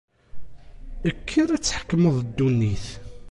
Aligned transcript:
Kker 1.17 1.47
ad 1.51 1.61
tḥekmeḍ 1.63 2.17
ddunit. 2.27 2.85